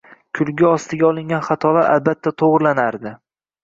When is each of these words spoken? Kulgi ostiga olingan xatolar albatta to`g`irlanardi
Kulgi 0.37 0.65
ostiga 0.69 1.07
olingan 1.11 1.45
xatolar 1.51 1.93
albatta 1.99 2.37
to`g`irlanardi 2.43 3.19